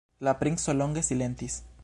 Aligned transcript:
La 0.27 0.33
princo 0.39 0.75
longe 0.79 1.05
silentis. 1.11 1.63